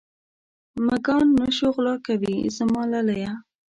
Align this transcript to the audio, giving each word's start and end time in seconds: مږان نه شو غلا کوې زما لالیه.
مږان 0.85 1.25
نه 1.39 1.47
شو 1.57 1.69
غلا 1.75 1.95
کوې 2.05 2.35
زما 2.57 2.83
لالیه. 2.91 3.31